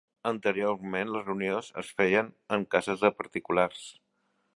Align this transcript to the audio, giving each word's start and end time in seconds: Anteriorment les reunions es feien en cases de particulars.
Anteriorment 0.27 1.11
les 1.15 1.23
reunions 1.27 1.69
es 1.81 1.91
feien 1.99 2.31
en 2.57 2.65
cases 2.77 3.05
de 3.05 3.13
particulars. 3.21 3.85